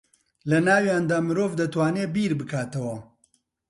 [0.49, 2.97] لە ناویاندا مرۆڤ دەتوانێ بیر بکاتەوە